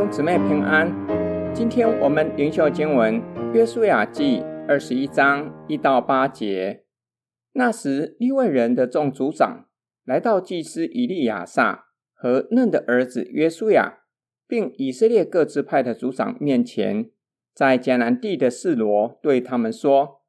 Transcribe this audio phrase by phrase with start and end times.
[0.00, 0.90] 兄姊妹平安。
[1.54, 3.20] 今天我们灵修经文
[3.52, 6.84] 《约书亚记》二十一章一到八节。
[7.52, 9.66] 那时，利未人的众族长
[10.06, 13.98] 来到祭司以利亚撒和嫩的儿子约书亚，
[14.48, 17.10] 并以色列各支派的族长面前，
[17.54, 20.22] 在迦南地的示罗对他们说：“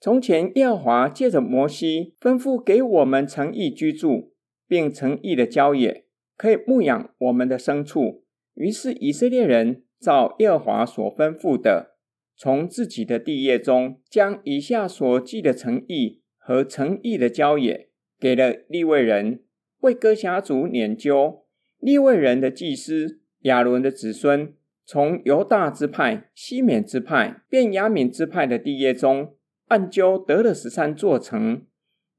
[0.00, 4.32] 从前耶和华借着摩西吩咐给我们诚意居住，
[4.66, 6.06] 并诚意的郊野，
[6.38, 8.23] 可以牧养我们的牲畜。”
[8.54, 11.96] 于是以色列人照耶和华所吩咐的，
[12.36, 19.42] 从自己的地业中，将以下所记的诚意和诚意的郊野，给了利未人，
[19.80, 21.44] 为哥辖族拈阄。
[21.78, 24.54] 利未人的祭司亚伦的子孙，
[24.86, 29.34] 从犹大支派、西缅支派、便雅悯支派的地业中，
[29.66, 31.66] 按阄得了十三座城。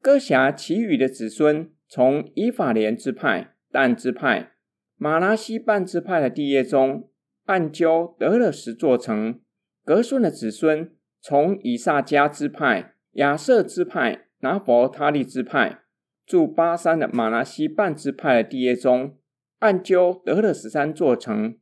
[0.01, 4.51] 哥辖其余的子孙，从以法莲支派、但支派。
[4.97, 7.09] 玛拉西半支派的地业中，
[7.45, 9.39] 按阄得了十座城。
[9.83, 15.81] 格顺的子孙从以萨迦支派、亚设支派、拿弗他利支派，
[16.25, 19.17] 住巴珊的玛拉西半支派的地业中，
[19.59, 21.57] 按阄得了十三座城。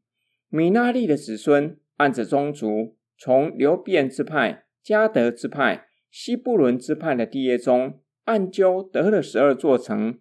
[0.49, 10.19] 米纳利的子孙按着宗族，从流便支派、迦得支派、西布伦支派的地业中，按阄得了十二座城。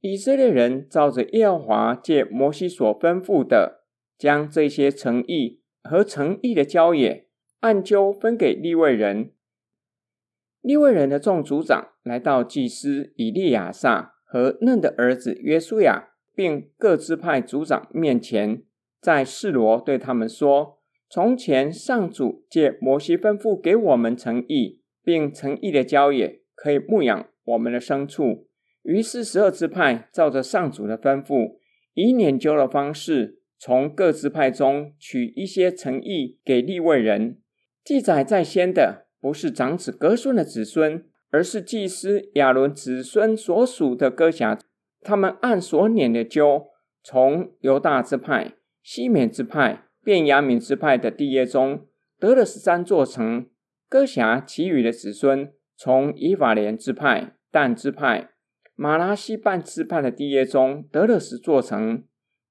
[0.00, 3.84] 以色列人照着耶和华借摩西所吩咐的，
[4.16, 7.26] 将这些诚意和诚意的郊野
[7.60, 9.32] 按阄分给利未人。
[10.62, 18.62] 利未人的众族长来到祭司以利亚撒和嫩的儿子约书亚，并各支派族长面前，
[19.00, 20.78] 在示罗对他们说
[21.10, 28.46] ：“从前上主借摩西吩咐给我们诚意，并诚意的郊野，可以牧养我们的牲畜。”
[28.90, 31.58] 于是十二支派照着上主的吩咐，
[31.94, 37.38] 以拈阄的方式，从各支派中取一些诚意给立位人。
[37.84, 44.58] 记载在先的不是长子革孙的子孙，而是祭司亚伦子孙所属的哥辖。
[45.02, 46.66] 他们按所捻的阄，
[47.04, 51.86] 从犹大支派、西缅支派、便雅悯支派的地业中
[52.18, 53.46] 得了十三座城。
[53.88, 58.29] 哥辖其余的子孙从以法莲支派、但支派。
[58.82, 62.02] 玛拉西半支派的地业中得了十座城。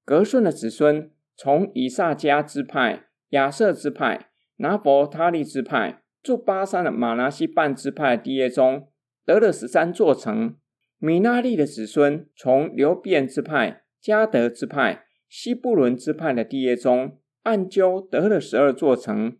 [0.04, 8.86] 格顺的子孙从以萨迦支派、亚设支派、拿弗他利支派，住巴珊的玛拉西半支派的地业中
[9.26, 10.54] 得了十三座城。
[10.98, 19.36] 米纳利的子孙从流便支派、迦得支派、西布伦支派的地业中按阄得了十二座城。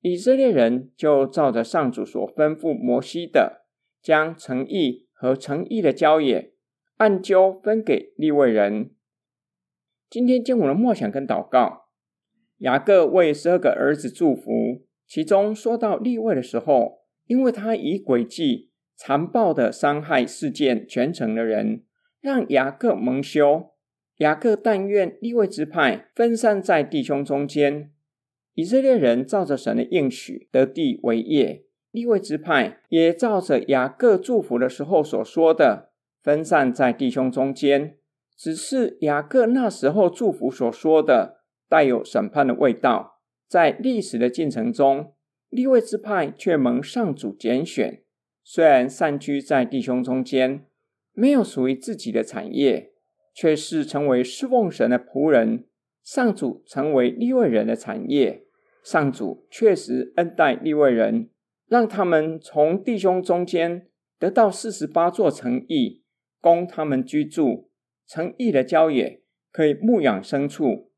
[0.00, 3.66] 以色列人就照着上主所吩咐摩西的，
[4.00, 5.08] 将城邑。
[5.22, 6.52] 和诚意的郊野，
[6.96, 8.90] 按阄分给利未人。
[10.10, 11.84] 今天经文的梦想跟祷告，
[12.58, 21.84] 雅各为十二个儿子祝福，其中说到利未的时候，因为他以诡计残暴的伤害事件全城的人，
[22.20, 23.70] 让雅各蒙羞。
[24.16, 27.92] 雅各但愿利未支派分散在弟兄中间，
[28.54, 31.66] 以色列人照着神的应许得地为业。
[31.92, 37.98] 利未支派也照着雅各祝福的时候所说的，分散在弟兄中间。
[38.34, 43.20] 只是雅各那时候祝福所说的，带有审判的味道。
[43.46, 45.12] 在历史的进程中，
[45.50, 48.02] 利未支派却蒙上主拣选，
[48.42, 50.64] 虽然散居在弟兄中间，
[51.12, 52.92] 没有属于自己的产业，
[53.34, 55.66] 却是成为侍奉神的仆人。
[56.02, 58.46] 上主成为利未人的产业，
[58.82, 61.28] 上主确实恩待利未人。
[61.72, 63.86] 让他们从弟兄中间
[64.18, 66.02] 得到四十八座城邑，
[66.38, 67.70] 供他们居住。
[68.06, 70.90] 城邑的郊野可以牧养牲畜。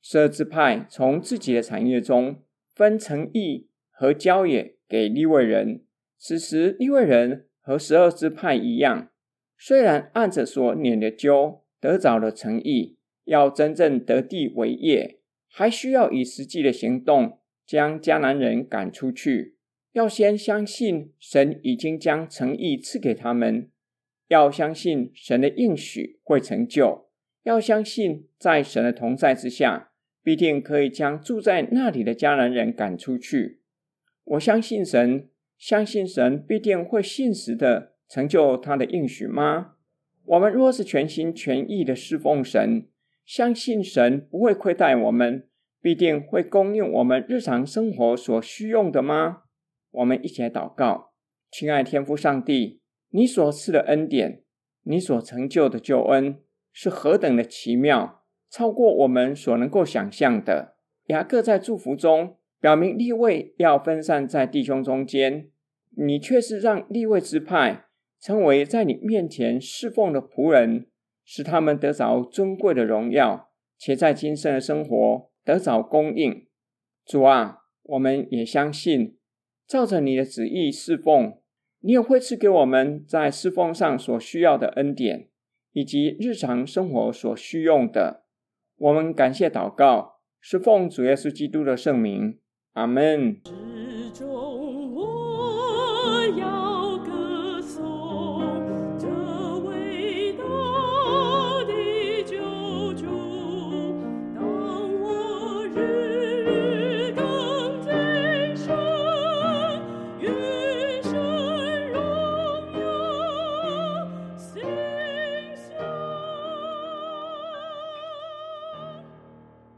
[0.00, 5.82] 十二支派从自己的产业中分城邑和郊野给利未人。
[6.16, 9.10] 此时利未人和十二支派一样，
[9.58, 15.18] 虽然按着所拈的阄得着了城邑，要真正得地为业，
[15.48, 19.56] 还需要以实际的行动将迦南人赶出去。
[19.92, 23.70] 要先相信神已经将诚意赐给他们，
[24.28, 27.08] 要相信神的应许会成就，
[27.42, 29.90] 要相信在神的同在之下，
[30.22, 33.60] 必定可以将住在那里的迦南人赶出去。
[34.24, 35.28] 我相信神，
[35.58, 39.72] 相信神必定会信实的成就他的应许吗？
[40.24, 42.86] 我们若是全心全意的侍奉神，
[43.24, 45.48] 相信神不会亏待我们，
[45.82, 49.42] 必定会供应我们日常生活所需用的吗？
[49.90, 51.12] 我们一起来祷告，
[51.50, 54.42] 亲爱天父上帝，你所赐的恩典，
[54.82, 56.38] 你所成就的救恩，
[56.72, 58.22] 是何等的奇妙！
[58.48, 60.76] 超过我们所能够想象的。
[61.06, 65.50] 雅各在祝福中表明利未要分散在弟兄中间，
[65.96, 67.86] 你却是让立位之派
[68.20, 70.86] 成为在你面前侍奉的仆人，
[71.24, 76.46] 使他们得着尊贵的荣耀，且在今生的生活得着供应。
[77.04, 79.16] 主啊，我们也相信，
[79.70, 81.38] 照着你的旨意侍奉，
[81.78, 85.28] 你也会赐给我们在侍奉上所需要的恩典，
[85.70, 88.24] 以及日常生活所需用的。
[88.76, 92.40] 我们感谢祷告，是奉主耶稣基督的圣名，
[92.72, 93.40] 阿门。